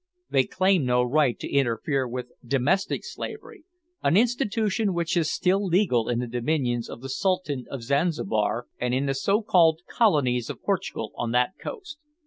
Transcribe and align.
They 0.31 0.45
claim 0.45 0.83
no 0.83 1.03
right 1.03 1.37
to 1.39 1.47
interfere 1.47 2.07
with 2.07 2.31
"domestic 2.43 3.05
slavery," 3.05 3.65
an 4.01 4.17
institution 4.17 4.95
which 4.95 5.15
is 5.15 5.31
still 5.31 5.63
legal 5.63 6.09
in 6.09 6.17
the 6.17 6.25
dominions 6.25 6.89
of 6.89 7.01
the 7.01 7.07
Sultan 7.09 7.65
of 7.69 7.83
Zanzibar 7.83 8.65
and 8.79 8.95
in 8.95 9.05
the 9.05 9.13
so 9.13 9.43
called 9.43 9.81
colonies 9.87 10.49
of 10.49 10.63
Portugal 10.63 11.11
on 11.17 11.33
that 11.33 11.51
coast. 11.61 11.99